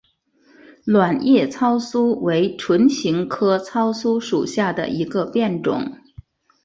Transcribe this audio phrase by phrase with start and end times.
[0.83, 5.95] 卵叶糙苏为唇形科糙苏属下的一个变种。